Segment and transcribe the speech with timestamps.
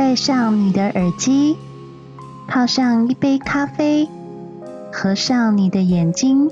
[0.00, 1.58] 戴上你的耳机，
[2.48, 4.08] 泡上一杯咖啡，
[4.90, 6.50] 合上你的眼睛，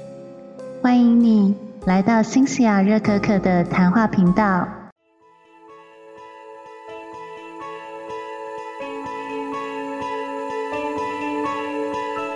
[0.83, 1.57] 欢迎你
[1.87, 4.69] 来到新西亚热可可的谈话频道。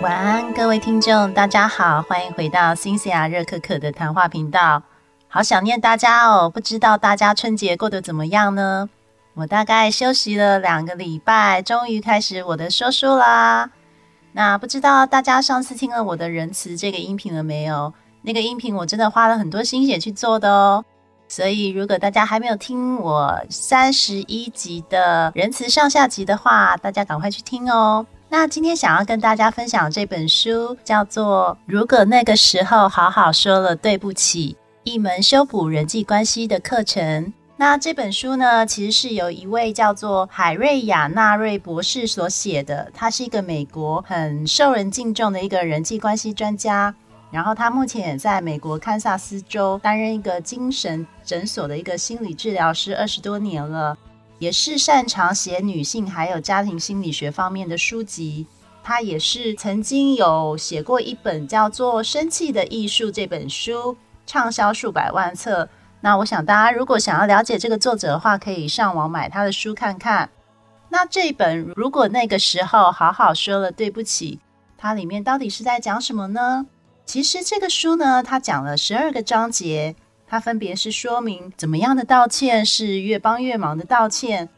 [0.01, 4.81] 晚安，各位听众，大家好，欢迎回到新西亚热可可的谈话频道。
[5.27, 8.89] 好想念大家哦，不知道大家春节过得怎么样呢？
[9.35, 13.71] 我大概休息了两个礼拜，终于开始我的说书啦。
[14.31, 17.93] 那不知道大家上次听了我的仁慈这个音频了没有？
[18.21, 20.85] 那个音频我真的花了很多心血去做的哦。
[21.27, 28.05] 所以如果大家还没有听我三十一集的仁慈上下集的话，大家赶快去听哦。
[28.29, 34.53] 那今天想要跟大家分享这本书叫做《如果那个时候好好说了对不起》，
[34.83, 37.33] 一门修补人际关系的课程。
[37.55, 42.91] 那这本书呢，其实是由一位叫做海瑞亚纳瑞博士所写的。
[42.95, 46.93] 他是一个美国很受人敬重的一个人际关系专家。
[47.31, 53.97] 然后他目前也在美国堪萨斯州担任一个精神诊所的一个心理治疗师二十多年了，
[54.39, 58.45] 也是擅长写女性还有家庭心理学方面的书籍。
[58.83, 63.95] 他也是曾经有写过一本叫做《生气的艺术》这本书，
[64.25, 65.69] 畅销数百万册。
[66.05, 70.29] 那我想，大家如果想要了解这个作者的话，可以上网买他的书看看。
[70.89, 74.41] 那这本如果那个时候好好说了对不起，
[74.77, 76.65] 它里面到底是在讲什么呢？
[77.05, 79.95] 其实这个书呢，它讲了十二个章节，
[80.27, 84.49] 它分别是说明怎么样的道歉是越帮越忙的道歉。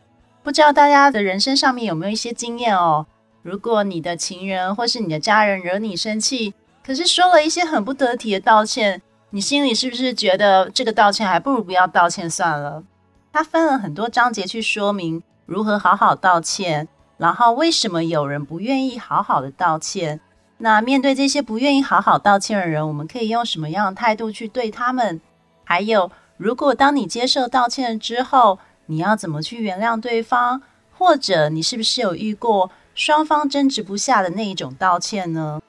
[0.41, 3.05] 不知道大家的人生上面有没有一些经验哦？
[3.43, 9.03] 如果你的情人或是你的家人惹你生气，可是说了一些很不得体的道歉。
[9.35, 12.81] 你心里是不是觉得这个道歉还不如不要道歉算了？
[13.33, 20.21] 他分了很多章节去说明如何好好道歉，然后为什么有人不愿意好好的道歉？
[20.59, 25.19] 那面对这些不愿意好好道歉的人，我们可以用什么样的态度去对他们？
[25.65, 30.61] 还有，如果当你接受道歉之后，你要怎么去原谅对方？
[30.97, 35.61] 或者你是不是有遇过双方争执不下的那一种道歉呢？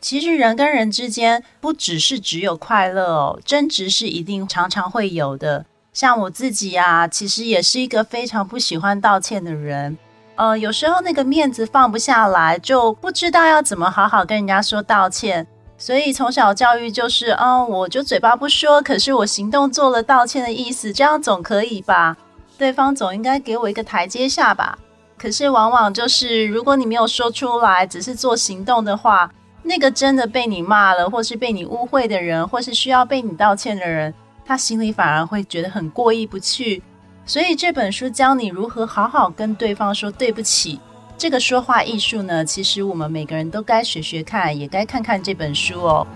[0.00, 5.66] 其实人跟人之间不只是只有快乐哦，争执是一定常常会有的。
[5.92, 9.98] 像我自己啊，其实也是一个非常不喜欢道歉的人。
[10.36, 15.44] 呃，有时候那个面子放不下来，就不知道要怎么好好跟人家说道歉。
[15.76, 22.16] 所以从小教育就是，嗯，我就嘴巴不说，可是我行动做了道歉的意思，这样总可以吧？
[22.56, 24.78] 对方总应该给我一个台阶下吧？
[25.16, 29.32] 可是往往就是，如果你没有说出来，只是做行动的话。
[29.68, 34.14] 那个真的被你骂了，或是被你误会的人，或是需要被你道歉的人，
[34.46, 36.82] 他心里反而会觉得很过意不去。
[37.26, 40.80] 所以这本书教你如何好好跟对方说对不起。
[41.18, 46.06] 这个说话艺术呢，其实我们每个人都该学学看，也该看看这本书哦。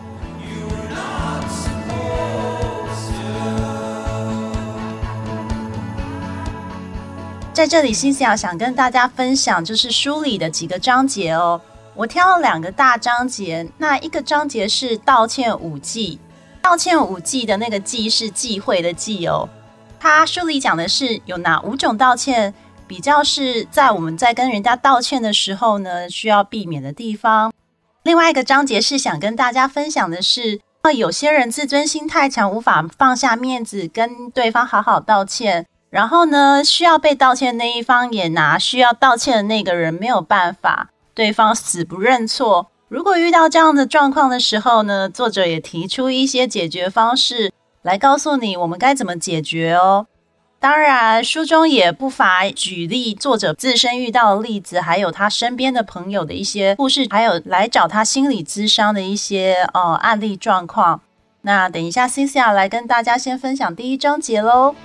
[7.53, 11.61] 在这里，新西亚想跟大家分享，就是书里的几个章节哦。
[11.95, 16.19] 我挑了两个大章节，那一个章节是道歉五忌，
[16.63, 19.47] 道歉五忌的那个忌是忌讳的忌哦。
[20.01, 22.55] 他书里讲的是有哪五种道歉
[22.87, 27.53] 比较是在我们在跟人家道歉的时候呢需要避免的地方。
[28.05, 40.89] 另外一个章节是想跟大家分享的是，那有些人自尊心太强，无法放下面子跟对方好好道歉，然后呢需要被道歉的那一方也拿需要道歉的那个人没有办法。
[41.15, 42.69] 对方死不认错。
[42.89, 47.53] 如果遇到这样的状况的时候呢，作者也提出一些解决方式
[47.83, 50.07] 来告诉你我们该怎么解决哦。
[50.61, 61.01] 当然，书中也不乏举例作者自身遇到的例子，还有他身边的朋友的一些故事，还有来找他心理咨商的一些呃案例状况。
[61.41, 64.77] 那等一下，Cynthia 来跟大家先分享第一章节喽。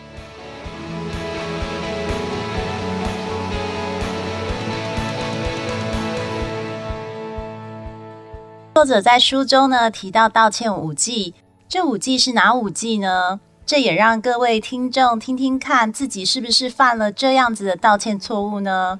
[8.77, 11.33] 作者在书中呢提到道歉五忌，
[11.67, 13.39] 这五忌是哪五忌呢？
[13.65, 18.99] 这也让各位听众听听看，自己是不是犯了这样子的道歉错误呢？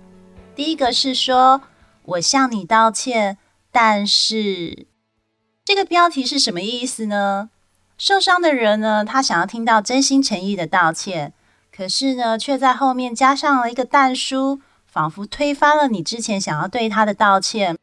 [0.56, 1.62] 第一个是说，
[2.06, 3.38] 我向你道歉，
[3.72, 4.88] 但是
[5.64, 7.52] 这个标题是什么意思呢？
[8.00, 11.34] 受伤的人呢，他想要听到真心诚意的道歉，
[11.72, 17.78] 可是呢，却在后面加上了一个但书，仿佛推翻了你之前想要对他的道歉。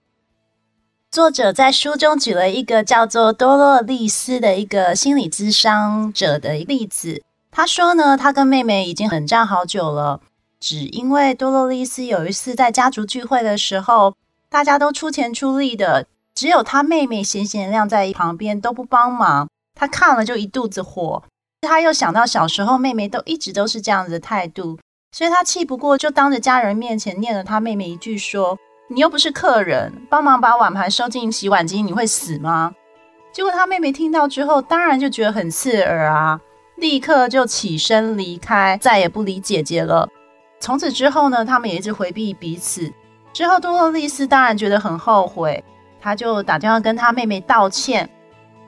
[1.15, 7.23] 作者在书中举了一个叫做多洛丽丝的一个心理咨商者的例子。
[7.53, 10.21] 他说呢，他跟妹妹已经冷战好久了，
[10.59, 14.17] 只因为多洛丽丝有一次在家族聚会的时候，
[14.51, 21.23] 大家都出钱出力的，只有她妹妹闲闲晾在旁边都不帮忙，她看了就一肚子火。
[21.61, 24.81] 他又想到小时候妹妹都一直都是这样子的态度，
[25.13, 28.59] 所以他气不过，就当着家人面前念了他妹妹一句说
[28.89, 32.73] ：“你又不是客人，帮忙把碗盘收进洗碗机，你会死吗？”
[33.33, 36.41] 结果他妹妹听到之后，当然就觉得很刺耳啊，
[36.77, 40.09] 立刻就起身离开，再也不理姐姐了。
[40.61, 42.93] 从此之后呢，他们也一直回避彼此。
[43.33, 45.63] 之后多洛丽丝当然觉得很后悔，
[46.01, 48.09] 他就打电话跟他妹妹道歉。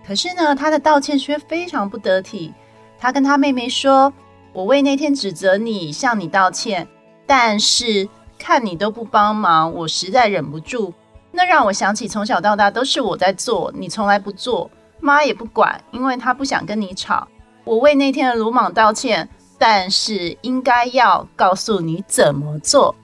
[0.05, 2.53] 可是呢，他的道歉却非常不得体。
[2.99, 4.13] 他跟他妹妹说
[4.53, 6.89] ：“我为那天指责你，向你道歉。
[7.27, 8.09] 但是
[8.47, 10.95] 看你都不帮忙，我实在忍不住。
[11.33, 14.71] 那让我想起从小到大都是我在做，你从来不做，
[15.01, 17.27] 妈也不管，因为她不想跟你吵。
[17.65, 19.29] 我为那天的鲁莽道歉，
[19.59, 22.95] 但是应该要告诉你怎么做。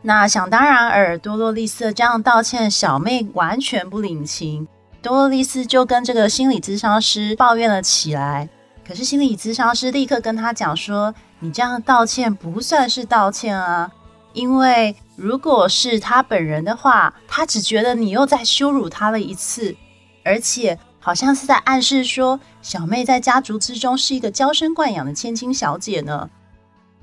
[0.00, 4.66] 那想当然尔，多洛丽丝这样道歉，小妹完全不领情。
[5.02, 8.48] 多洛丽丝就跟这个心理咨商师抱怨了起来。”
[8.88, 13.90] 可是心理咨商师立刻跟他讲说：“你这样道歉不算是道歉啊，
[14.36, 19.74] 因为如果是他本人的话，他只觉得你又在羞辱他了一次，
[20.22, 26.28] 而且好像是在暗示说小妹在家族之中是一个娇生惯养的千金小姐呢。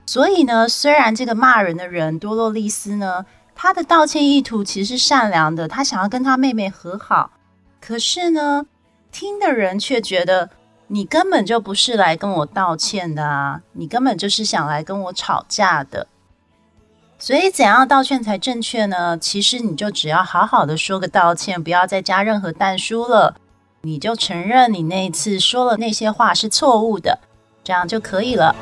[0.06, 3.26] 所以呢，虽然这个骂人的人多洛丽丝呢，
[3.56, 7.32] 她的道歉意图其实是善良的，她想要跟她妹妹和好，
[7.82, 8.68] 可是呢，
[9.12, 10.52] 听的人却觉得。”
[10.88, 13.62] 你根本就不是来跟我道歉的啊！
[13.72, 16.06] 你根本就是想来跟我吵架的。
[17.24, 19.18] 所以怎样道歉才正确呢？
[19.18, 23.36] 其实你就只要好好的说个道歉，不要再加任何淡书了。
[23.84, 27.20] 你就承认你那次说了那些话是错误的，
[27.64, 28.54] 这样就可以了。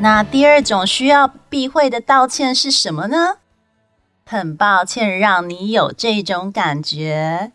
[0.00, 3.36] 那第二种需要避讳的道歉是什么呢？
[4.26, 7.52] 很抱歉让你有这种感觉，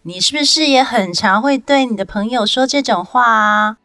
[0.00, 3.76] 你是不是也很常会对你的朋友说这种话啊？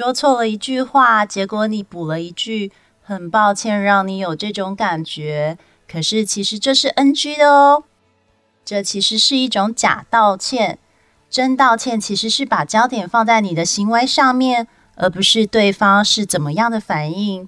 [0.00, 2.72] 说错了一句话，结果你补了一句
[3.04, 7.84] “很抱歉让你有这种感觉”，可是其实这是 NG 的哦。
[8.64, 10.78] 这其实是一种假道歉，
[11.28, 17.46] 真道歉其实是把焦点放在你的行为上面，而不是对方是怎么样的反应。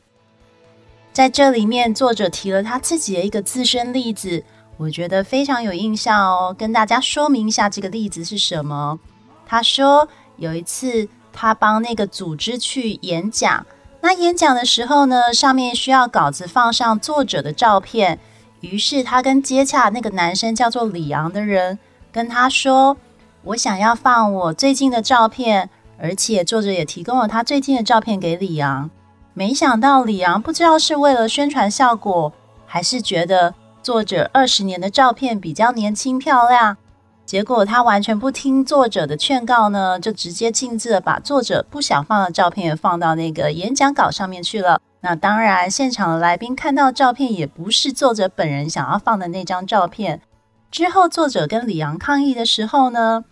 [1.11, 4.45] 在这里面，作者提了他自己的一个自身例子，
[4.77, 6.55] 我觉得非常有印象哦。
[6.59, 9.01] 跟大家说明一下这个例子是什么。
[9.47, 10.07] 他说
[10.37, 13.67] 有一次他帮那个组织去演讲，
[14.01, 18.19] 那演讲的时候呢，上面需要稿子放上作者的照片。
[18.61, 21.79] 于是他跟接洽那个男生叫做李昂的人
[22.13, 22.97] 跟他说
[23.43, 25.69] ：“我想要放我最近的照片，
[25.99, 28.89] 而且作者也提供了他最近的照片给李昂。”
[29.35, 32.33] 没想到李昂不知道是为了宣传效果，
[32.67, 36.77] 还是觉得作者二十年的照片比较年轻漂亮，
[37.25, 44.81] 结果他完全不听作者的劝告呢，就直接径自的把作者不想放的照片放到那个演讲稿上面去了。
[45.01, 50.21] 那当然，现场的来宾看到照片也不是作者本人想要放的那张照片。
[50.71, 53.25] 之后，作者跟李昂抗议的时候呢，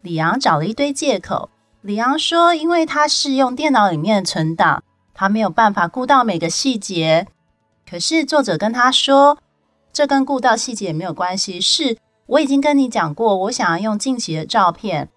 [0.00, 1.50] 李昂找了一堆借口。
[1.82, 4.82] 李昂说，因为他是用电脑里面的存档。
[5.16, 7.28] 他没有办法顾到每个细节，
[7.88, 9.38] 可是作者跟他说，
[9.92, 11.60] 这跟顾到细节没有关系。
[11.60, 15.08] 是我已经跟你讲过，我想要用近期的照片。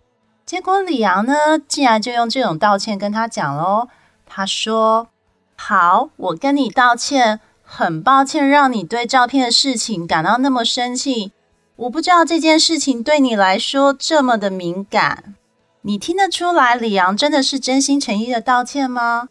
[0.46, 3.88] 结果李阳呢，竟然就用这种道歉跟他讲喽。
[4.26, 5.08] 他说
[5.56, 11.32] ：“好，我跟你道歉，很抱歉让你对照片的事情感到那么生气。
[11.78, 15.36] 我不知道这件事情对你来说这么的敏感。
[15.82, 19.30] 你听得出来，李阳真的是真心诚意的道歉吗？”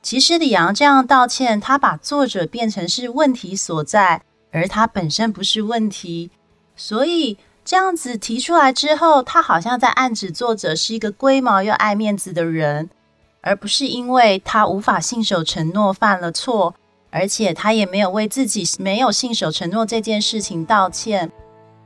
[0.00, 4.22] 其实李阳这样道歉，他把作者变成是问题所在，
[4.52, 6.30] 而他本身不是问题。
[6.78, 12.88] 所以这样子提出来之后，他好像在暗指作者是一个龟毛又爱面子的人，
[13.42, 16.74] 而不是因为他无法信守承诺犯了错，
[17.10, 21.30] 而且他也没有为自己没有信守承诺这件事情道歉。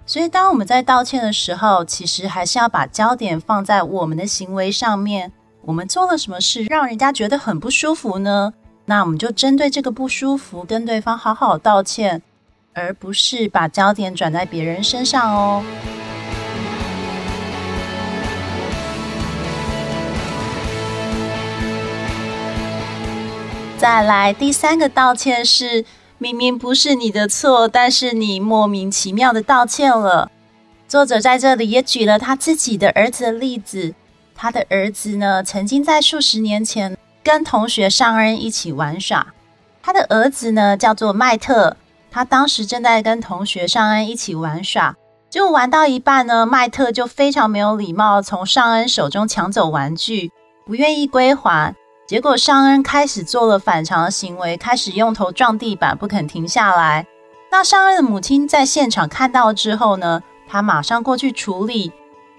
[0.04, 5.32] 所以当我们在道歉的时候，其实还是要把焦点放在我们的行为上面。
[5.64, 8.52] 我们做了什么事让人家觉得很不舒服呢？
[8.86, 12.20] 那我们就针对这个不舒服跟对方好好道歉，
[12.74, 15.62] 而不是把焦点转在别人身上哦。
[23.76, 25.84] 再来第三个道歉是，
[26.18, 30.30] 明明不是你的错，但是你莫名其妙的道歉了。
[30.86, 33.94] 作者在这里也举了他自己的儿子的例子。
[34.34, 39.26] 他的儿子呢，曾经在数十年前跟同学尚恩一起玩耍。
[39.82, 41.76] 他的儿子呢叫做麦特，
[42.12, 44.94] 他当时正在跟同学尚恩一起玩耍，
[45.30, 50.30] 结果玩到一半呢，麦特就非常没有礼貌，从尚恩手中抢走玩具，
[50.66, 51.74] 不愿意归还。
[52.06, 57.06] 结果尚恩开始做了反常的行为，开始用头撞地板，不肯停下来。
[57.50, 61.90] 那尚恩的母亲在现场看到之后呢，他马上过去处理。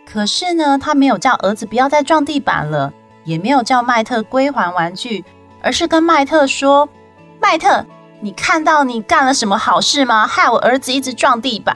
[0.05, 5.25] 可是呢，他没有叫儿子不要再撞地板了，也没有叫麦特归还玩具，
[5.63, 6.87] 而是跟麦特说。
[7.41, 7.85] 麦特，
[8.23, 10.25] 你看到你干了什么好事吗？
[10.25, 11.75] 害我儿子一直撞地板。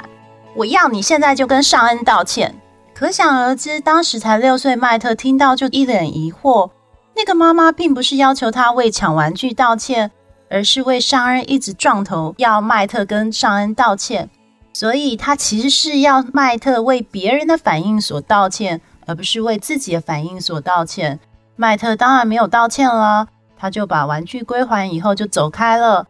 [0.56, 2.56] 我要你现在就跟尚恩道歉。
[2.96, 6.70] 可想而知，当时才六岁，麦特听到就一脸疑惑。
[7.18, 10.10] 那个妈妈并不是要求他为抢玩具道歉，
[10.50, 14.30] 而是为尚恩一直撞头要麦特跟尚恩道歉。
[14.72, 21.20] 所以，他其实是要麦特为别人的反应所道歉，而不是为自己的反应所道歉。
[21.58, 23.28] 麦特当然没有道歉了。
[23.60, 26.08] 他就把玩具归还以后就走开了。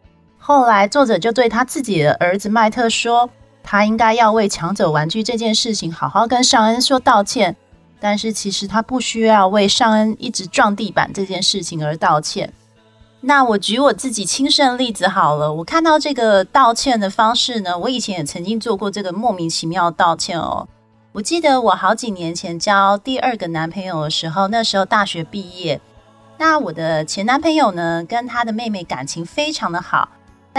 [0.48, 3.28] 后来作者就对他自己的儿子麦特说，
[3.62, 7.54] 他应该要为抢走玩具这件事情好好跟尚恩说道歉。
[8.00, 12.50] 但是其实他不需要为尚恩一直撞地板这件事情而道歉。
[13.20, 20.66] 那我举我自己亲身例子好了，我看到这个道歉的方式呢，我以前也曾经做过这个莫名其妙道歉哦。
[21.12, 25.78] 我记得我好几年前交第二个男朋友的时候，那时候大学毕业。
[26.38, 30.08] 那我的前男朋友呢，跟他的妹妹感情非常的好。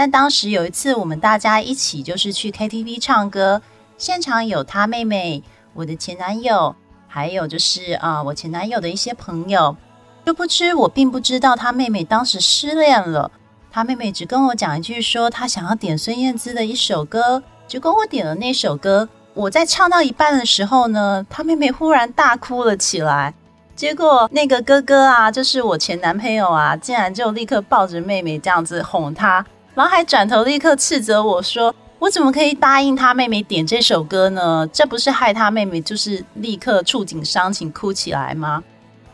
[0.00, 3.60] 但当时有一次，我们大家一起就是去 KTV 唱歌，
[3.98, 5.42] 现场有他妹妹、
[5.74, 6.74] 我的前男友，
[7.06, 9.76] 还有就是啊，我前男友的一些朋友。
[10.24, 13.30] 殊不知，我并不知道他妹妹当时失恋了。
[13.70, 19.06] 他妹妹只跟我讲一句，说他想要点孙燕姿的一首歌，结果我点了那首歌。
[19.34, 23.34] 我在唱到一半的时候呢，他妹妹忽然大哭了起来。
[23.76, 29.44] 结果那个哥哥啊，就是我前男朋友啊，竟然就立刻抱着妹妹这样子哄她，
[29.80, 34.68] 然后还转头立刻斥责我说：“我怎么可以答应他妹妹点这首歌呢？
[34.70, 38.62] 这不是害他妹妹就是立刻触景伤情哭起来吗？”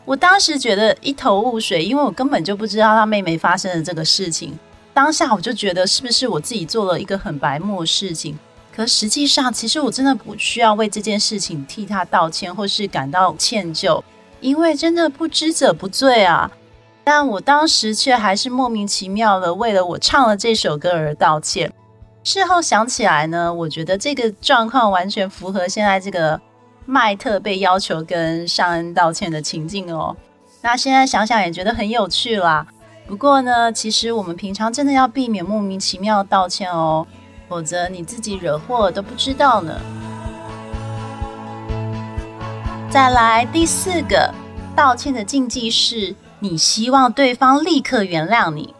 [0.03, 4.59] 我当时觉得一头雾水，因为我根本就不知道他妹妹发生的这个事情。
[4.93, 8.37] 当下我就觉得是不是我自己做了一个很白目的事情？
[8.75, 14.03] 可实际上，其实我真的不需要为这件事情替他道歉，或是感到歉疚。
[14.41, 16.51] 因为真的不知者不罪啊，
[17.09, 21.71] 但我当时却还是莫名其妙的为了我唱了这首歌而道歉。
[22.21, 26.37] 事后想起来呢，我觉得这个状况完全符合现在这个
[26.85, 30.17] 麦特被要求跟尚恩道歉的情境哦。
[30.61, 32.67] 那现在想想也觉得很有趣啦。
[33.07, 37.07] 不过呢，其实我们平常真的要避免莫名其妙道歉哦，
[37.47, 39.79] 否则你自己惹祸都不知道呢。
[42.91, 44.29] 再来第四个
[44.75, 48.73] 道歉的禁忌是，你希望对方立刻原谅你。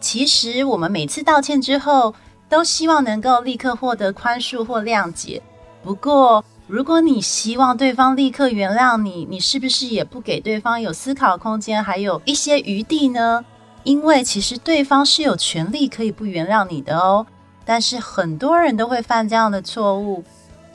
[0.00, 2.14] 其实我们每次道歉之后，
[2.48, 5.42] 都希望能够立刻获得宽恕或谅解。
[5.82, 13.44] 不过，如果你希望对方立刻原谅你，你是不是也不给对方有思考空间，还有一些余地呢？
[13.84, 17.26] 因为其实对方是有权利可以不原谅你的哦。
[17.64, 20.22] 但是很多人都会犯这样的错误。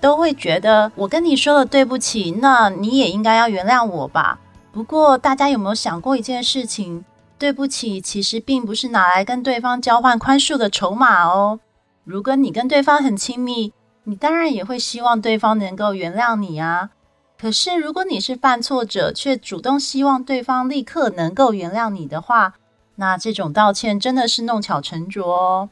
[0.02, 4.40] 都会觉得我跟你说了对不起，那你也应该要原谅我吧。
[4.72, 7.04] 不过大家有没有想过一件事情？
[7.38, 11.60] 对不起其实并不是拿来跟对方交换宽恕的筹码哦。
[12.04, 13.74] 如果你跟对方很亲密，
[14.04, 16.92] 你当然也会希望对方能够原谅你啊。
[17.40, 22.54] 可是如果你是犯错者，却主动希望对方立刻能够原谅你的话，
[22.96, 25.70] 那这种道歉真的是弄巧成拙哦。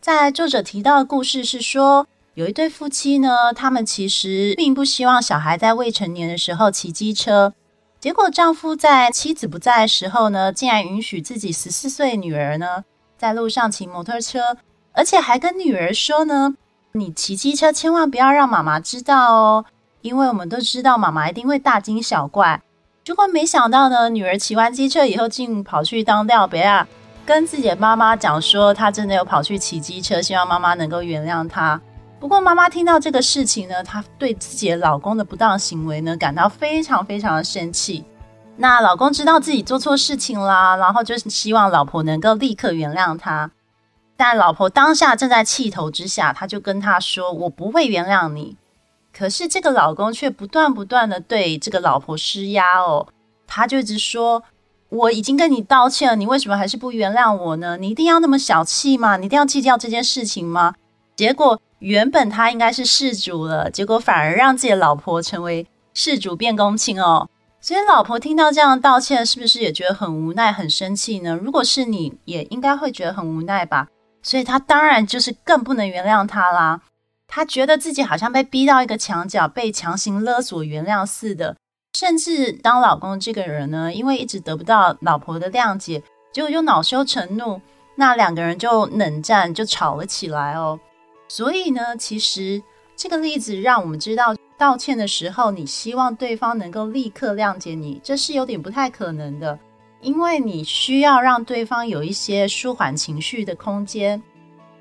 [0.00, 2.06] 在作者提到的故事是说。
[2.34, 7.54] 有一对夫妻呢，他们其实并不希望小孩在未成年的时候骑机车。
[7.98, 12.84] 结果丈夫在妻子不在的时候呢，竟然允许自己十四岁女儿呢
[13.18, 14.56] 在路上骑摩托车，
[14.92, 16.54] 而且还跟女儿说呢
[16.92, 19.64] ：“你骑机车千万不要让妈妈知道哦，
[20.02, 22.62] 因为我们都知道妈妈一定会大惊小怪。”
[23.02, 26.86] 结果没想到呢，女儿骑完机车以后，竟跑去当掉别啊，
[27.24, 31.80] 跟自己的妈妈讲说，她真的有跑去骑机车，希望妈妈能够原谅她。
[32.18, 38.04] 不过，妈妈听到这个事情呢，她对自己的老公的不当行为呢，感到非常非常的生气。
[38.56, 43.50] 那老公知道自己做错事情啦，然后就是希望老婆能够立刻原谅他。
[44.16, 48.56] 但老婆当下正在气头之下，他就跟他说：“我不会原谅你。”
[49.14, 53.06] 可是这个老公却不断不断的对这个老婆施压哦，
[53.46, 54.42] 他就一直说
[54.88, 57.76] ：“我已经跟你道歉了，你为什么还是不原谅我呢？
[57.76, 59.18] 你一定要那么小气吗？
[59.18, 60.72] 你一定要计较这件事情吗？”
[61.16, 61.60] 结果。
[61.78, 67.28] 原本他应该是事主了，结果反而让自己的老婆成为事主变公亲哦。
[67.60, 71.34] 所以老婆听到这样的道歉，是不是也觉得很无奈、很生气呢？
[71.36, 73.88] 如果是你，也应该会觉得很无奈吧。
[74.22, 76.80] 所以她当然就是更不能原谅他啦。
[77.28, 81.56] 她觉得自己好像被逼到一个墙角，被强行勒索原谅似的。
[81.92, 87.60] 甚至当老公这个人呢，因为一直得不到老婆的谅解，结果就恼羞成怒，
[87.96, 90.80] 那两个人就冷战，就吵了起来哦。
[91.28, 92.62] 所以呢，其实
[92.94, 94.34] 这个例子让我们知道。
[94.58, 99.58] 道歉的时候，你希望对方能够立刻谅解你，这是有点不太可能的，
[100.00, 104.22] 因为你需要让对方有一些舒缓情绪的空间。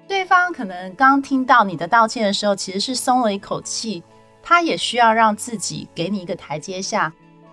[0.08, 4.02] 对方可能刚听到你的道歉的时候，其实是松了一口气，
[4.42, 7.12] 他也需要让自己给你一个台阶下。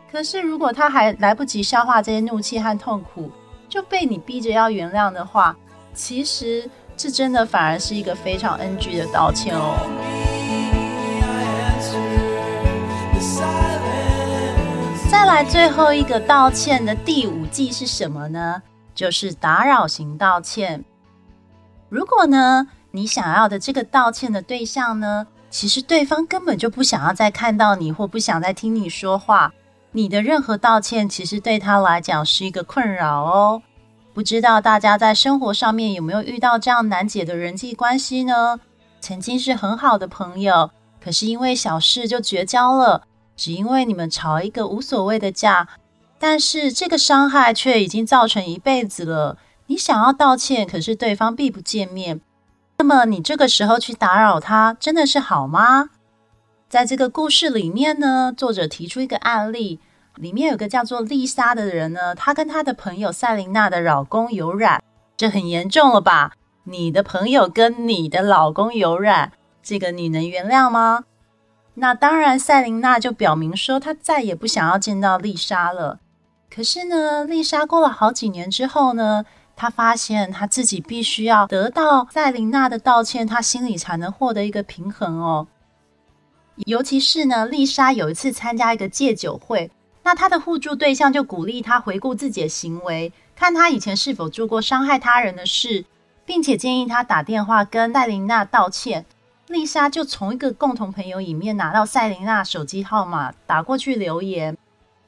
[0.08, 3.32] 可是如果他还来不及消化这些怒气和痛苦，
[3.68, 5.56] 就被你逼着要原谅的话，
[5.92, 6.70] 其实
[7.02, 9.74] 这真的反而是一个非常 NG 的道歉哦。
[15.10, 18.62] 再来最后一个道歉的第五计是什么呢？
[18.94, 20.84] 就是打扰型道歉。
[21.88, 29.52] 如果呢，你想要的这个道歉的对象呢，其实对方根本就不想要再看到你，或不想再听你说话，
[29.90, 33.62] 你的任何道歉其实对他来讲是一个困扰哦。
[34.14, 38.60] 不知道大家在生活上面有没有遇到这样难解的人际关系呢？
[39.00, 40.70] 曾经是很好的朋友，
[41.02, 43.04] 可是因为小事就绝交了。
[43.34, 45.66] 只因为你们吵一个无所谓的架，
[46.18, 49.38] 但是这个伤害却已经造成一辈子了。
[49.66, 52.20] 你想要道歉，可是对方避不见面，
[52.76, 55.88] 那么你这个时候去打扰他，真的是好吗？
[56.68, 59.80] 在这个故事里面呢，作者提出一个案例，
[60.22, 64.80] 里面有个叫做丽莎的人呢，她跟她的朋友赛琳娜的老公有染，
[65.16, 66.34] 这很严重了吧？
[66.62, 69.32] 你的朋友跟你的老公有染，
[69.64, 71.06] 这个你能原谅吗？
[71.74, 75.98] 那当然，赛琳娜就表明说，她再也不想要见到丽莎了。
[76.48, 79.24] 可是呢，丽莎过了好几年之后呢，
[79.56, 85.48] 她发现她自己必须要得到赛琳娜的道歉，她心里才能获得一个平衡哦。
[86.66, 95.84] 尤其是呢，丽莎有一次参加一个戒酒会，那他的互助对象就鼓励他回顾自己的行为，看他以前是否做过伤害他人的事，
[96.24, 99.06] 并且建议他打电话跟赛琳娜道歉。
[99.48, 104.56] 丽莎就从一个共同朋友里面拿到赛琳娜手机号码，打过去留言。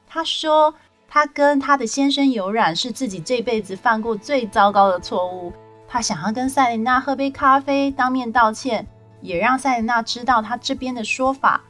[0.07, 0.75] 她说，
[1.09, 5.51] 她跟她的先生有染是自己这辈子犯过最糟糕的错误。
[5.87, 8.85] 她想要跟赛琳娜喝杯咖啡，当面道歉，
[9.21, 11.61] 也让赛琳娜知道她这边的说法。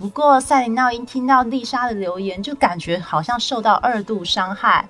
[0.00, 4.88] 不过，赛琳娜一听到丽莎的留言，就感觉好像受到二度伤害。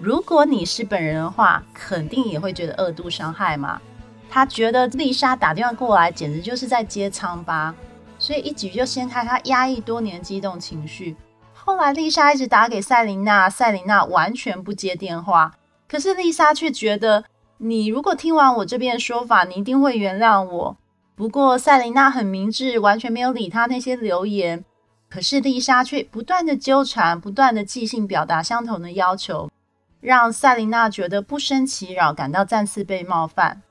[0.00, 3.80] 如果你是本人的话，肯定也会觉得二度伤害嘛。
[4.28, 7.72] 他觉得丽莎打电话过来，简直就是在揭疮疤，
[8.18, 11.14] 所以一举就掀开他压抑多年的激动情绪。
[11.54, 15.52] 后来丽莎一直打给赛琳娜，赛琳娜完全不接电话。
[15.88, 17.22] 可是丽莎却觉得，
[17.58, 20.76] 你如果听完我这边的说法，你一定会原谅我。
[21.22, 24.64] 不过赛琳娜很明智，完全没有理他那些留言。
[25.08, 29.48] 可是丽莎却不断的纠缠，不断的寄信表达相同的要求，
[30.00, 33.62] 让赛琳娜觉得不胜其扰，感到再次被冒犯。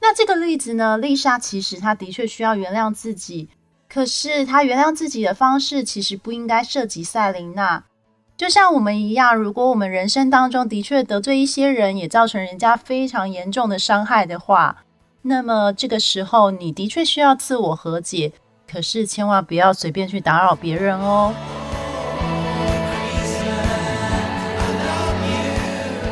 [0.00, 0.96] 那这个例子呢？
[0.96, 3.50] 丽莎其实她的确需要原谅自己，
[3.86, 7.84] 可是她原谅自己的方式其实不应该涉及赛琳娜。
[8.38, 14.83] 就像我们一样，如果我们人生当中的确得罪一些人，也造成人家非常严重的伤害的话，
[15.26, 18.30] 那么这个时候你的确需要自我和解，
[18.70, 21.34] 可是千万不要随便去打扰别人哦。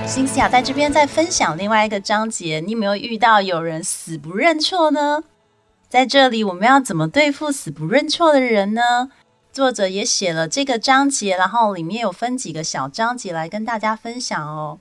[0.06, 5.22] 新西亚在这边在分享另外一个章节，你有没有遇到有人死不认错呢？
[5.90, 9.10] 在这里，我们要怎么对付死不认错的人呢？
[9.52, 14.78] 作者也写了这个章节，然后里面有分几个小章节来跟大家分享哦。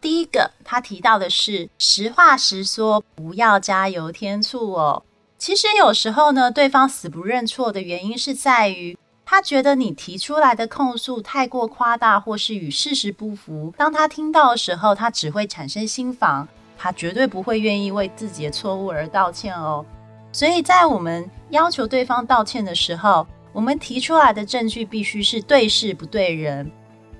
[0.00, 5.02] 第一个，他提到的是实话实说，不要加油添醋哦。
[5.38, 8.96] 其实有时候呢，对方死不认错的原因是在于。
[9.24, 13.72] 他觉得你提出来的控诉太过夸大，或是与事实不符。
[13.76, 19.86] 当他听到的时候，他只会产生心防，他绝对不会愿意为自己的错误而道歉哦。
[20.32, 26.68] 所以在我们要求对方道歉的时候，我们提出来的证据必须是对事不对人。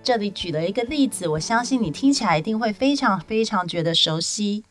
[0.02, 4.64] 这里举了一个例子，我相信你听起来一定会非常非常觉得熟悉。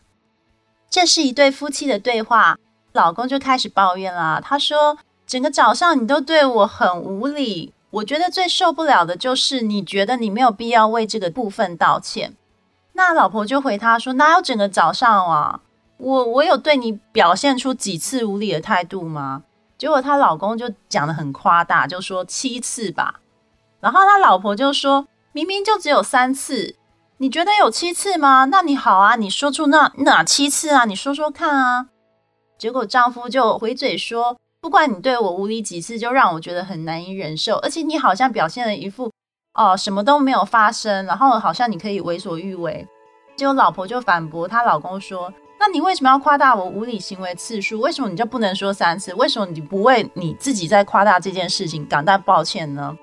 [0.89, 2.57] 这是一对夫妻的对话，
[2.93, 4.97] 老公就开始抱怨了，他说。
[5.27, 12.33] 整个早上你都对我很无理，我觉得最受不了的就是你觉得你没有必要为这个部分道歉。
[12.93, 15.61] 那老婆就回他说：“哪有整个早上啊？
[15.97, 19.43] 我我有对你表现出几次无理的态度吗？”
[19.77, 23.19] 结果她老公就讲的很夸大，就说七次吧。
[23.79, 26.75] 然后他老婆就说：“明明就只有三次，
[27.17, 28.45] 你觉得有七次吗？
[28.45, 30.85] 那你好啊，你说出那哪七次啊？
[30.85, 31.87] 你说说看啊。”
[32.57, 39.11] 结果丈夫就回嘴说：“不管你对我无理几次，就让我觉得很难以忍受，而且你好像表现了一副
[39.53, 42.87] 哦什么都没有发生，然后好像你可以为所欲为。”
[43.37, 45.33] 结果老婆就反驳她老公说。
[45.61, 47.81] 那你为什么要夸大我无理行为次数？
[47.81, 49.13] 为什么你就不能说三次？
[49.15, 52.97] 为什么你不为你自己在夸大这件事情感到抱歉呢？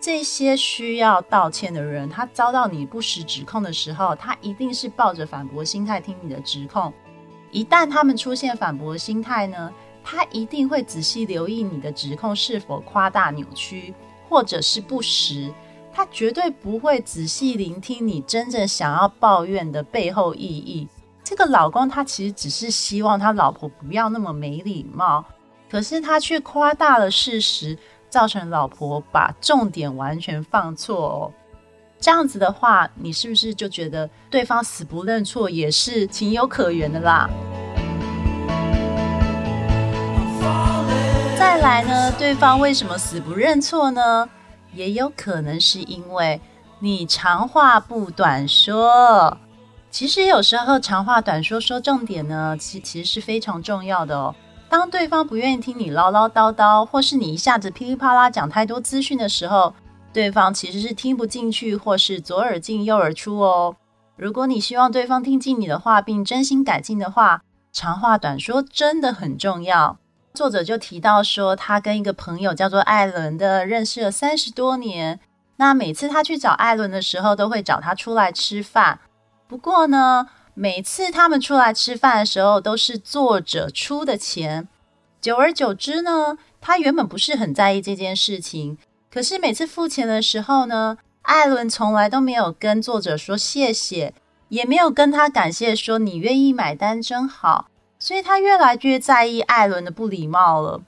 [0.00, 6.92] 这些需要道歉的人，他遭到你不实指控的时候，他一定是抱着反驳心态听你的指控。
[7.50, 9.72] 一旦他们出现反驳心态呢，
[10.04, 13.92] 他一定会仔细留意你的指控是否夸大、扭曲，
[14.28, 15.52] 或者是不实。
[15.92, 20.86] 他绝对不会仔细聆听你真正想要抱怨的背后意义。
[21.24, 25.24] 这个老公他其实只是希望他老婆不要那么没礼貌，
[25.68, 27.76] 可是他却夸大了事实，
[28.08, 31.32] 造成老婆把重点完全放错哦。
[32.00, 37.28] 这样子的话，你是不是就觉得对方死不认错也是情有可原的啦？
[41.36, 44.28] 再来呢，对方为什么死不认错呢？
[44.72, 46.40] 也有可能是因为
[46.78, 49.36] 你长话不短说。
[49.90, 54.34] 其实有时候长话短说说重点呢，其其实是非常重要的哦。
[54.68, 59.74] 当对方不愿意听你唠唠叨叨，或是你一下子噼里啪啦讲太多资讯的时候，
[60.12, 63.76] 对方其实是听不进去，或是左耳进右耳出哦。
[64.16, 69.98] 如果你希望对方听进你的话，并真心改进的话，长话短说真的很重要。
[70.34, 75.18] 作者就提到说，他跟一个朋友叫做艾伦的，认识了三十多年。
[75.56, 79.00] 那每次他去找艾伦的时候，都会找他出来吃饭。
[79.48, 80.28] 不过呢，
[80.60, 84.66] 每次他们出来吃饭的时候，都是作者出的钱。
[85.20, 88.76] 久而久之呢，他原本不是很在意这件事情。
[89.08, 94.12] 可是每次付钱的时候呢，艾伦从来都没有跟作者说谢谢，
[94.48, 97.68] 也没有跟他感谢说你愿意买单真好。
[98.00, 100.80] 所以他越来越在意艾伦的不礼貌了。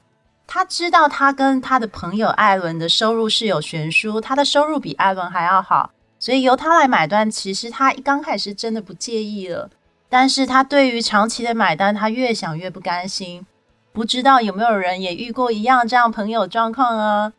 [0.49, 5.93] 他知道他跟他的朋友艾伦的收入是有悬殊，他的收入比艾伦还要好。
[6.21, 9.71] 所以由他来买单，其实他刚开始真的不介意了，
[10.09, 13.45] 但是他对于长期的买单，他越想越不甘心。
[13.93, 17.33] 不知道有没有人也遇过一样这样朋友状况啊？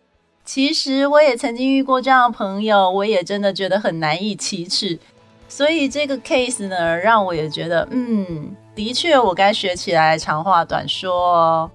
[0.44, 4.98] 其实我也曾经遇过这样朋友，我也真的觉得很难以启齿。
[5.48, 11.70] 所以这个 case 呢，让我也觉得，嗯，的确我该学起来长话短说，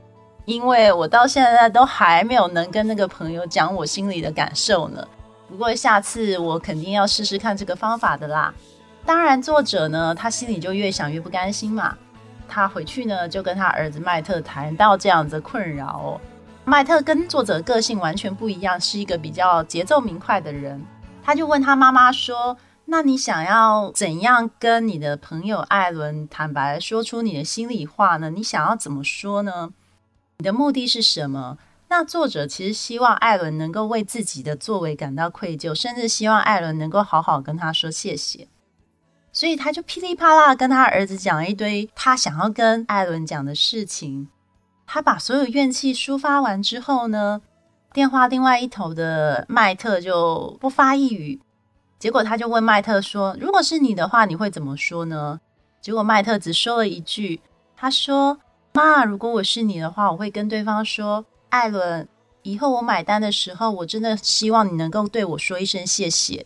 [0.44, 5.06] 因为我到现在都还没有能跟那个朋友讲我心里的感受呢。
[5.48, 8.52] 不过下次我肯定要试试看这个方法的啦。
[9.04, 11.96] 当然，作者呢，他心里就越想越不甘心嘛。
[12.48, 16.20] 他回去呢，就跟他儿子麦特谈到这样子困扰。
[16.64, 20.84] 麦特跟作者个性完全不一样，是一个比较节奏明快的人。
[21.22, 22.56] 他就问他妈妈说
[22.86, 28.30] ：“那你想要怎样跟你的朋友艾伦坦白说出你的心里话呢？
[28.30, 29.70] 你想要怎么说呢？
[30.38, 38.48] 你的目的是什么？”那作者其实希望艾伦能够为自己的作为感到愧疚，甚至希望艾伦能够好好跟他说谢谢。
[39.32, 44.28] 所以他就噼里啪啦跟他儿子讲了一堆他想要跟艾伦讲的事情。
[44.86, 47.40] 他把所有怨气抒发完之后呢，
[47.92, 51.40] 电话另外一头的麦特就不发一语。
[51.98, 55.40] 结果他就问麦特说：“如果是你的话，你会怎么说呢？”
[55.80, 57.40] 结果麦特只说了一句
[57.76, 58.38] ：“他说，
[58.72, 61.24] 妈，如果我是你的话，我会跟对方说。”
[61.56, 62.06] 艾伦，
[62.42, 66.44] 以后我买单的时候，我真的希望你能够对我说一声谢谢。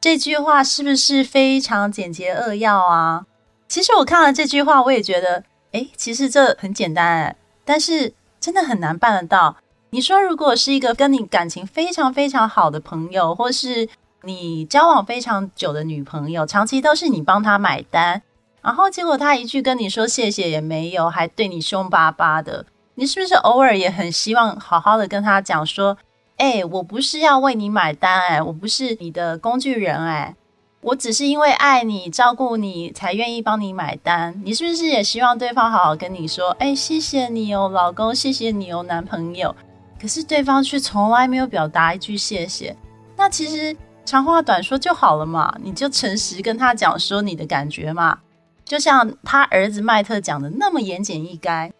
[0.00, 3.26] 这句话是不是非常简洁扼要啊？
[3.68, 9.56] 其实我看了这句话，我也觉得，哎，其实这很简单哎，但是真的很难办得到。
[9.90, 13.86] 你说，如果是一个跟你感情非常非常好的朋友，或是
[14.22, 18.22] 你交往非常久的女朋友，长期都是你帮她买单，
[18.62, 22.64] 然后结果她一句跟你说谢谢也没有，还对你凶巴巴的。
[22.98, 25.96] 你是不是偶尔也很希望好好的跟他讲说，
[26.38, 30.34] 哎，我不是要为你买单，哎，我不是你的工具人，哎，
[30.80, 34.40] 我只是因为爱你、照顾你才愿意帮你买单。
[34.44, 39.54] 你是不是也希望对方好好跟你说，哎，谢谢你哦，老公，谢谢你哦，男朋友。
[40.00, 42.74] 可是对方却从来没有表达一句谢谢。
[43.16, 48.18] 那其实长话短说就好了嘛，你就诚实跟他讲说你的感觉嘛，
[48.64, 51.70] 就像他儿子麦特讲的那么言简意赅。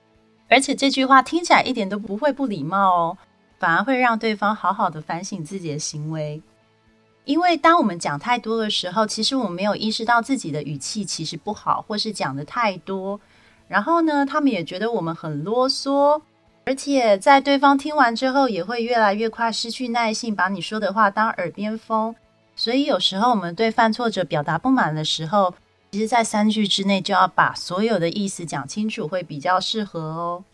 [0.49, 3.19] 而且这句话听起来一点都不会不礼貌哦，
[3.59, 6.41] 反而会让对方好好的反省自己的行为。
[7.25, 13.21] 因为当我们讲太多的时候，其实我们没有意识到自己的语气其实不好，或是讲的太多。
[13.67, 16.23] 然后呢，他们也觉得我们很啰嗦。
[16.65, 22.15] 而且在对方听完之后，也会越来越快失去耐性，把你说的话当耳边风。
[22.55, 25.53] 所以有时候我们对犯错者表达不满的时候，
[25.97, 30.45] 其实，在三句之内就要把所有的意思讲清楚，会比较适合哦。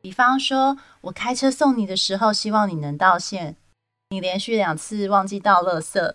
[0.00, 3.56] 比方说，我开车送你的时候，希望你能道歉。
[4.08, 6.14] 你连续两次忘记倒垃圾，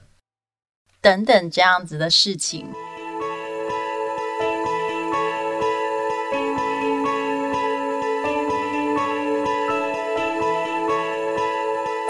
[1.00, 2.74] 等等这样子的事情。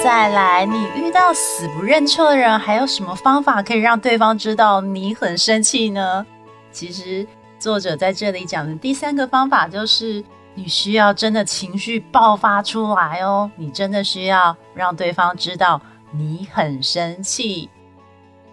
[0.03, 6.25] 再来，你遇到死不认错的人，还有什么方法可以让对方知道你很生气呢？
[6.73, 7.25] 其实，
[7.57, 10.21] 作者在这里讲的第三个方法就是，
[10.55, 17.69] 你需要真的情绪爆发出来哦，你真的需要让对方知道你很生气。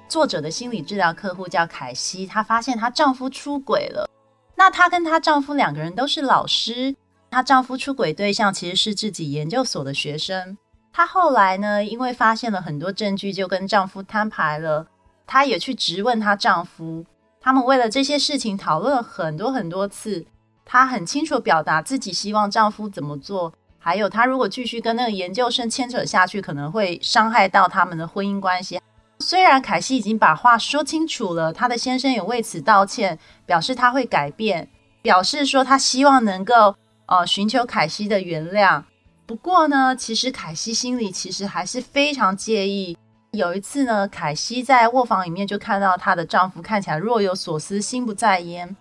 [0.09, 4.09] 作者的心理治疗客户叫凯西，她发现她丈夫出轨了。
[4.55, 6.95] 那她跟她丈夫两个人都是老师，
[7.29, 10.57] 她丈夫出轨对象其实是自己研究所的学生。
[10.93, 14.87] 她后来呢，因为发现了很多证据，就跟丈夫摊牌了。
[15.27, 17.05] 她也去质问她丈夫，
[17.41, 20.27] 他们为了这些事情讨论了很多很多次。
[20.65, 28.81] 她很清楚表达自己希望丈夫怎么做，还有她如果继续跟那个研究生牵扯下去，可能会伤害到他们的婚姻关系。
[29.19, 34.69] 虽然凯西已经把话说清楚了，她的先生也为此道歉，表示他会改变，
[35.03, 36.75] 表示说他希望能够
[37.07, 38.83] 呃寻求凯西的原谅。
[39.31, 42.99] 不过呢，其实凯西心里其实还是非常介意。
[43.31, 48.77] 有一次呢，凯西在卧房里面就看到她的丈夫看起来若有所思、心不在焉。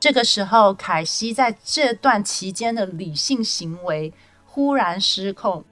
[0.00, 4.12] 这个时候，凯西在这段期间的理性行为
[4.44, 5.62] 忽然失控，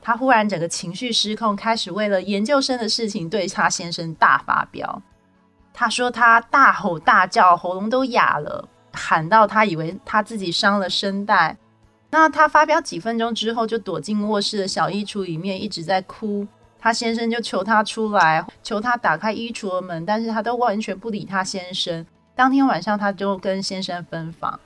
[0.00, 5.02] 她忽然整个情绪失控，开始为了研究生的事情对她先生大发飙。
[5.74, 11.58] 她说她大吼大叫，喉咙都哑了，喊到她以为她自己伤了声带。
[12.10, 16.46] 那她发飙几分钟之后，就躲进卧室的小衣橱里面，一直在哭。
[16.78, 22.06] 她先生就求她出来，求她打开衣橱的门，但是她都完全不理她先生。
[22.34, 24.60] 当天晚上，她就跟先生分房。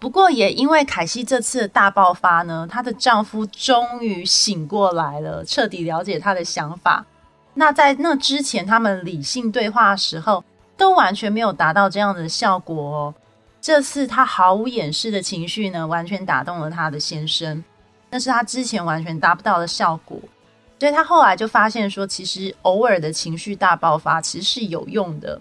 [0.00, 7.06] 不过，也因为凯西这次的大爆发呢，她的丈夫终于醒过来了，彻底了解她的想法。
[7.54, 10.42] 那在那之前，他们理性对话的时候，
[10.76, 13.14] 都完全没有达到这样的效果哦。
[13.62, 17.62] 这次他毫无掩饰的情绪呢，完全打动了他的先生，
[18.10, 20.18] 那是他之前完全达不到的效果。
[20.80, 25.40] 所以他后来就发现说，其实偶尔的情绪大爆发其实是有用的。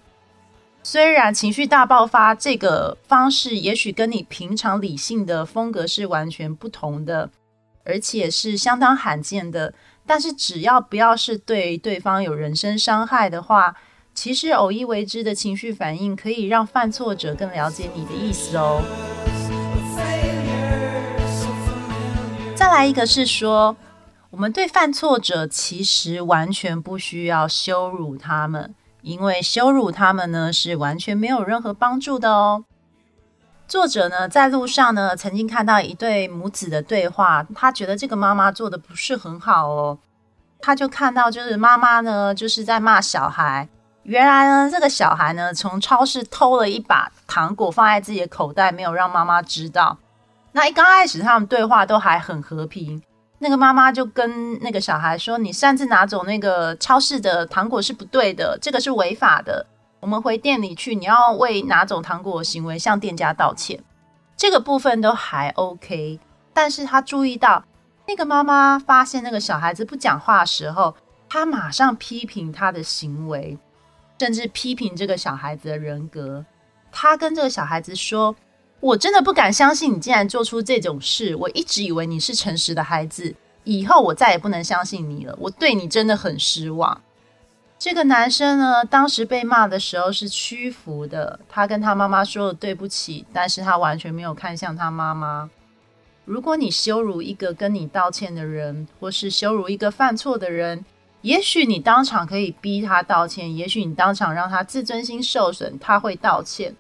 [0.84, 7.32] 虽然情绪大爆发这个方式也许跟你平常理性的风格是完全不同的，
[7.84, 9.74] 而且是相当罕见的，
[10.06, 13.76] 但是只要不要是对对方有人身伤害的话。
[14.14, 18.82] 其实偶一为之的情绪反应，可以让犯错者更了解你的意思哦。
[22.56, 23.76] 再来一个是说，
[24.30, 32.66] 我们对犯错者其实完全不需要羞辱他们，因为羞辱他们呢是完全没有任何帮助的哦。
[33.68, 39.98] 作者呢在路上呢曾经看到一对母子的对话，他觉得这个妈妈做的不是很好哦，
[40.60, 43.68] 他就看到就是妈妈呢就是在骂小孩。
[44.04, 49.98] 原来呢，这个小孩呢，从超市偷了一把糖果放在自己的口袋，没有让妈妈知道。
[50.54, 53.02] 那一刚开始，他们对话都还很和平。
[53.38, 59.66] 那个妈妈就跟那个小孩说：“你擅自拿走那个超市的糖果是不对的，这个是违法的。
[60.00, 63.84] 我们回店里去，你要为拿走糖果的行为向店家道歉。”
[64.36, 66.20] 这个部分都还 OK，
[66.54, 67.64] 但是他注意到
[68.08, 70.96] 那个妈妈发现那个小孩子不讲话的时候，
[71.30, 73.58] 他马上批评他的行为。
[74.22, 76.46] 甚至批评这个小孩子的人格。
[76.92, 78.36] 他跟这个小孩子说
[78.80, 81.36] ：“我真的不敢相信你竟然做出这种事。
[81.36, 85.36] 我一直以为你是诚实的孩子，以后我再也不能相信你了。
[85.40, 87.02] 我对你真的很失望。”
[87.80, 91.40] 这个男生呢，当时被骂的时候是屈服的。
[91.50, 95.50] 他跟他妈妈说了对不起，但是他完全没有看向他妈妈。
[96.26, 100.86] 如果你羞辱一个跟你道歉的人，或是羞辱一个犯错的人，
[101.22, 106.76] 也许你当场可以逼他道歉，也许你当场让他自尊心受损，他会道歉。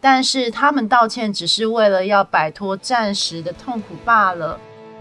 [0.00, 4.58] 但是他们道歉只是为了要摆脱暂时的痛苦罢了。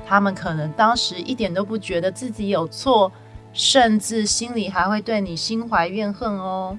[0.07, 3.11] 他们可能当时一点都不觉得自己有错，
[3.53, 6.77] 甚至心里还会对你心怀怨恨哦。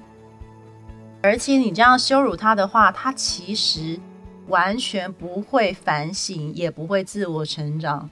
[1.21, 3.99] 而且你这样羞辱他的话，他其实
[4.47, 8.09] 完全不会反省，也不会自我成长。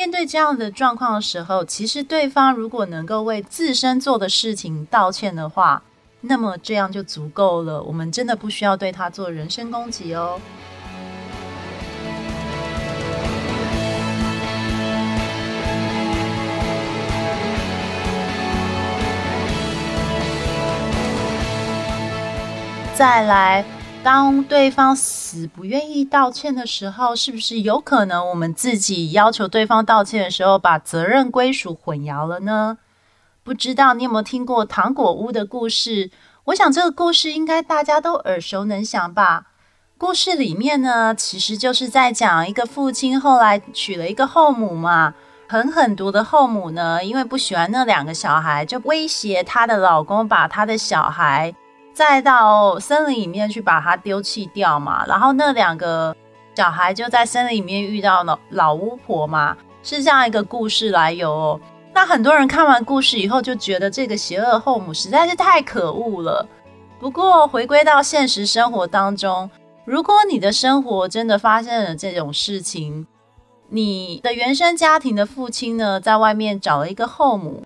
[0.00, 5.82] 面对这样的状况的时候其实对方如果能够为自身做的事情道歉的话
[6.22, 10.40] 那么这样就足够了我们真的不需要对他做人身攻击哦。
[22.94, 23.62] 再来
[24.02, 32.78] 当对方死不愿意道歉的时候，是不是有可能我们自己要求对方道歉的时候，把责任归属混淆了呢？
[33.42, 36.10] 不知道你有没有听过糖果屋的故事？
[36.44, 39.48] 我想这个故事应该大家都耳熟能详吧。
[39.98, 45.12] 故事里面呢，其实就是在讲一个父亲后来娶了一个后母嘛。
[45.46, 51.54] 狠狠毒的后母呢，因为不喜欢那两个小孩，就威胁她的老公把她的小孩
[52.00, 55.04] 再到森林里面去把它丢弃掉嘛。
[55.06, 56.16] 然后那两个
[56.54, 61.30] 小孩就在森林里面遇到了老巫婆嘛，是这样一个故事来由。
[61.30, 61.60] 哦
[61.92, 66.48] 那很多人看完故事以后就觉得这个邪恶后母实在是太可恶了。
[66.98, 69.50] 不过回归到现实生活当中，
[69.84, 73.06] 如果你的生活真的发生了这种事情，
[73.68, 77.64] 你的原生家庭的父亲呢，在外面找了一个后母，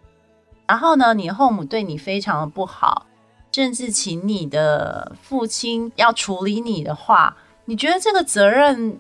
[0.67, 3.07] 然后呢，你后母对你非常的不好，
[3.55, 7.37] 甚至请你的父亲要处理你的话，
[7.67, 8.99] 你觉得这个责任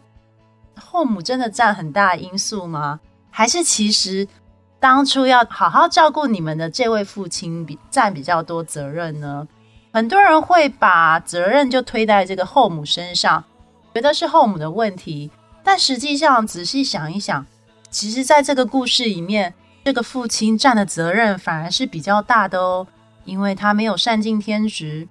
[0.76, 3.00] 后母真的占很大因素吗？
[3.32, 4.28] 还是其实
[4.78, 9.48] 当初要好好照顾你们的这位父亲比占比较多责任呢？
[9.92, 13.42] 很多人会把责任就推在这个后母身上，
[13.92, 15.32] 觉得是后母的问题。
[15.64, 17.44] 但实际上，仔细想一想，
[17.90, 19.52] 其实在这个故事里面，
[19.84, 22.86] 这个父亲占的责任反而是比较大的哦，
[23.24, 25.08] 因为他没有善尽天职，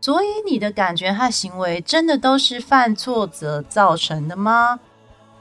[0.00, 4.78] 所以你的感觉和行为真的都是犯错者造成的吗？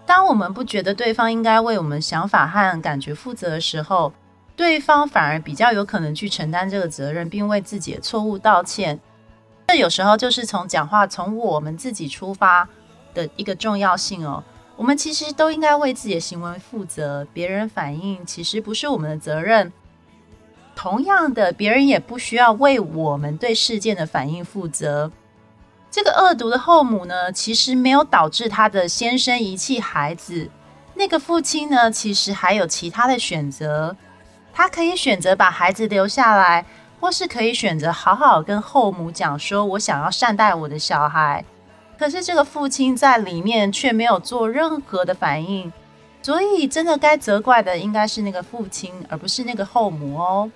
[0.05, 4.13] 当我们不觉得对方应该为我们想法和感觉负责的时候，
[4.55, 8.99] 对方反而比较有可能去承担这个责任，并为自己的错误道歉。
[9.67, 12.67] 这有时候就是从讲话从我们自己出发。
[13.15, 14.43] 的一个重要性哦，
[14.75, 19.71] 我们其实都应该为自己的行为负责，别人反应其实不是我们的责任。
[20.75, 25.11] 同样的，别人也不需要为我们对事件的反应负责。
[25.89, 30.49] 这个恶毒的后母呢，其实没有导致她的先生遗弃孩子。
[30.93, 33.95] 那个父亲呢，其实还有其他的选择，
[34.53, 36.65] 他可以选择把孩子留下来，
[36.99, 41.43] 或是可以选择好好跟后母讲说：“我想要善待我的小孩。”
[41.99, 45.71] 可是这个父亲在里面却没有做任何的反应，
[46.21, 50.51] 所以真的该责怪的应该是那个父亲，而不是那个后母哦。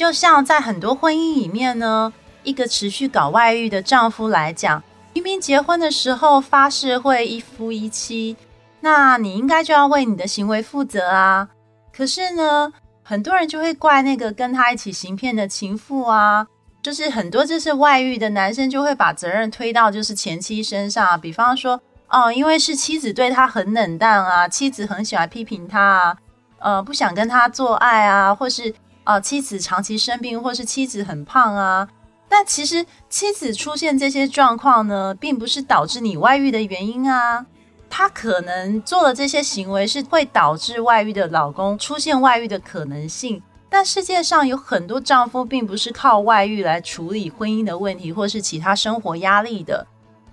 [0.00, 2.10] 就像在很多婚姻里面呢，
[2.42, 4.82] 一个持续搞外遇的丈夫来讲，
[5.12, 8.34] 明明结婚的时候发誓会一夫一妻，
[8.80, 11.46] 那你应该就要为你的行为负责啊。
[11.94, 16.46] 可是呢，很多人就会怪那个跟他一起行骗的情妇啊。
[16.80, 26.16] 就是很多就是外遇的男生就会把责任推到就是前妻身上，比方说哦，因为是妻子对他很冷淡啊，妻子很喜欢批评他啊，
[26.58, 31.88] 呃，不想跟他做爱啊，或是啊妻子长期生病，或是妻子很胖啊。
[32.28, 37.44] 但其实妻子出现这些状况呢，并不是导致你外遇的原因啊，
[37.88, 43.42] 他可能做了这些行为是会导致外遇的老公出现外遇的可能性。
[43.68, 49.86] 但世界上有很多丈夫并不是靠外遇来处理婚姻的问题，或是其他生活压力的。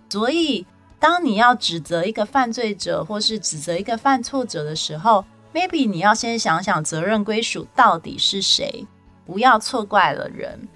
[0.10, 0.66] 所以，
[1.00, 5.24] 当你要指责一个犯罪者，或是指责一个犯错者的时候
[5.58, 8.86] ，maybe 你要先想想责任归属到底是谁，
[9.26, 10.68] 不要错怪了人，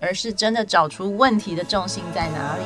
[0.00, 2.64] 而是真的找出问题的重心在哪里。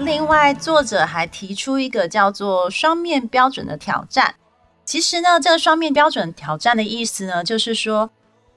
[0.00, 4.34] 另外，作者还提出一个叫做“双面标准”的挑战。
[4.84, 8.10] 其实呢，这个双面标准挑战的意思呢，就是说，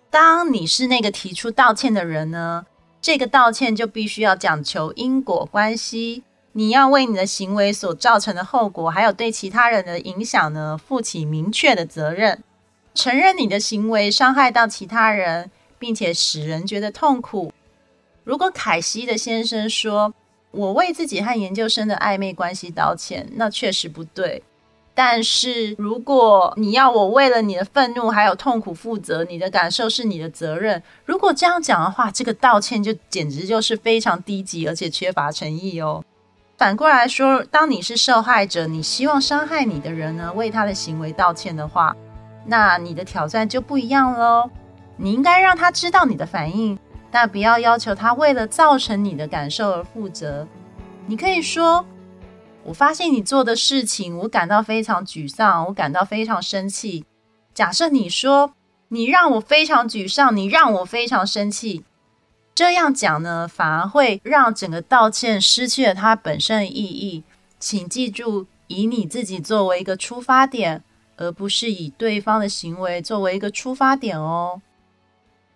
[0.09, 2.65] 当你是那个提出道歉的人呢，
[2.99, 12.43] 这个道歉就必须要讲求因果关系，你要为你的行为所造成的后果，还有对其他人的影响呢，负起明确的责任，
[12.93, 17.51] 承认你的行为伤害到其他人，并且使人觉得痛苦。
[18.23, 20.13] 如果凯西的先生说
[20.51, 24.43] ：“我为自己和研究生的暧昧关系道歉”，那确实不对。
[24.95, 30.83] 但是，如果你要我为了你的愤怒还有痛苦负责，你的感受是你的责任。
[31.03, 36.05] 如果这样讲的话，这个道歉就简直就是非常低级，而且缺乏诚意哦。
[36.63, 41.93] 反过来说，当你是受害者，你希望伤害你的人呢为他的行为道歉的话，
[42.45, 44.49] 那你的挑战就不一样喽。
[44.95, 46.79] 你应该让他知道你的反应，
[47.11, 50.47] 但不要要求他为了造成你的感受而负责。
[51.05, 51.85] 你可以说。
[52.63, 57.03] 我发现你做的事情，我感到非常沮丧，我感到非常生气。
[57.53, 58.53] 假设你说
[58.87, 61.83] 你让我非常沮丧，你让我非常生气，
[62.55, 67.23] 这样讲呢，反而会让整个道歉失去了它本身的意义。
[67.59, 70.83] 请记住，以你自己作为一个出发点，
[71.17, 74.61] 而不是以对方的行为作为一个出发点哦。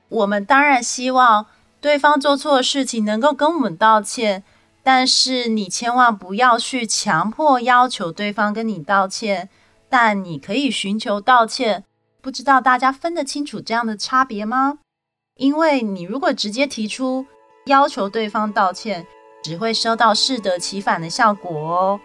[0.10, 1.46] 我们当然希望
[1.80, 4.44] 对方做错的事情能够跟我们道歉，
[4.82, 9.50] 但是你千万不要去强迫要求对方跟你道歉。
[9.90, 11.84] 但你可以寻求道歉。
[12.22, 14.80] 不知道大家分得清楚这样的差别吗？
[15.38, 17.26] 因为你如果直接提出
[17.66, 19.06] 要求对方道歉，
[19.44, 22.00] 只会收到适得其反的效果哦。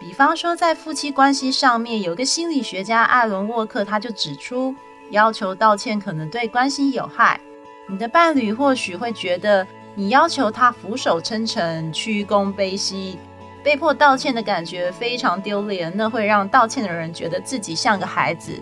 [0.00, 4.74] 比方说，在夫妻关系上面，有个心理学家艾伦沃克，他就指出，
[5.10, 7.40] 要求道歉可能对关系有害。
[7.88, 13.18] 你的伴侣或许会觉得，你要求他俯首称臣、屈躬卑膝，
[13.62, 18.52] 被迫道歉的感觉非常丢脸，那会让道歉的人觉得自己像个孩子。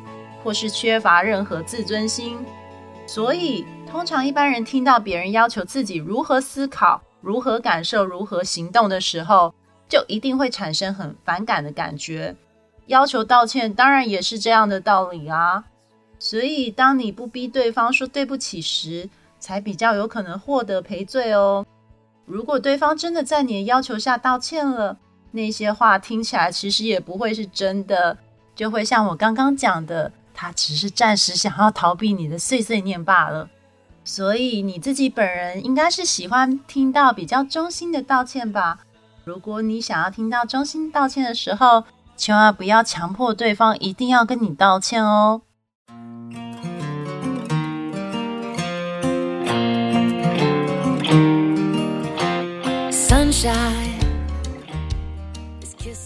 [0.43, 2.37] 或是缺乏任何自尊心，
[3.07, 3.65] 所以
[3.95, 9.55] 通常一般人听到别人要求自己如何思考、如何感受、如何行动的时候，
[9.89, 12.35] 就一定会产生很反感的感觉。
[12.87, 15.67] 要求道歉当然也是这样的道理啊。
[16.19, 21.65] 所以当你不逼对方说对不起时，才比较有可能获得赔罪哦。
[22.27, 24.99] 如果对方真的在你的要求下道歉了，
[25.31, 28.19] 那些话听起来其实也不会是真的，
[28.57, 30.11] 就会像我刚刚讲的。
[30.37, 33.49] 他只是暂时想要逃避你的碎碎念罢了，
[34.05, 38.79] 所以你自己本人应该是喜欢听到比较衷心的道歉吧？
[39.25, 41.85] 如果你想要听到衷心道歉的时候，
[42.15, 45.41] 千万不要强迫对方一定要跟你道歉哦。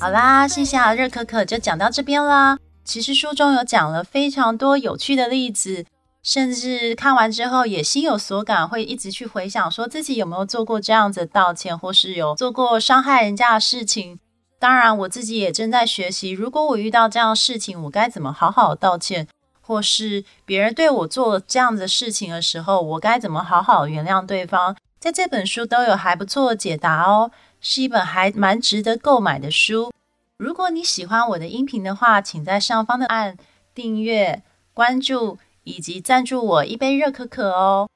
[0.01, 2.59] 好啦，谢谢啊，热可可就讲到这边啦。
[2.85, 5.85] 其实书中有讲了非常多有趣的例子，
[6.29, 14.21] 甚至看完之后也心有所感，会一直去回想，说自己有没有做过这样子道歉，或是有做过伤害人家的事情。
[14.59, 19.27] 当然，我自己也正在学习，如果我遇到这样的事情，我该怎么好好道歉，
[19.63, 24.77] 或是别人对我做这样的事情的时候，我该怎么好好原谅对方。
[25.01, 27.31] 在这本书都有还不错的解答哦，
[27.63, 29.91] 是一本还蛮值得购买的书。
[30.37, 33.39] 如果你喜欢我的音频的话，请在上方的按
[33.75, 34.43] 订阅、
[34.75, 35.39] 关注
[35.69, 37.89] 以及赞助我一杯热可可哦。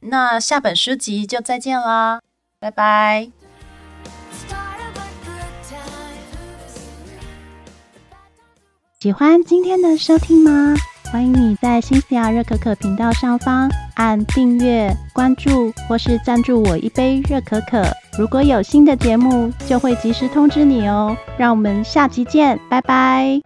[0.00, 2.20] 那下本书籍就再见啦，
[2.58, 3.30] 拜拜。
[9.00, 10.74] 喜欢今天的收听吗？
[11.12, 17.84] 欢迎你在新西亚热可可频道上方按订阅、关注或是赞助我一杯热可可。
[18.18, 21.16] 如果有新的节目，就会及时通知你哦。
[21.38, 23.44] 让我们下集见，拜拜。